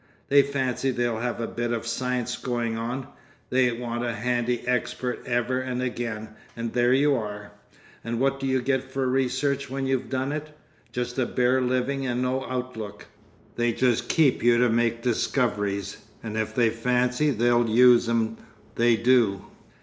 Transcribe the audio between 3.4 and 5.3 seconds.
they want a handy Expert